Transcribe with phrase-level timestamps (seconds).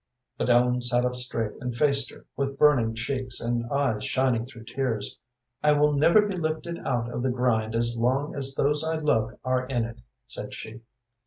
[0.35, 4.63] But Ellen sat up straight and faced her, with burning cheeks, and eyes shining through
[4.63, 5.19] tears.
[5.61, 9.37] "I will never be lifted out of the grind as long as those I love
[9.43, 10.81] are in it," said she.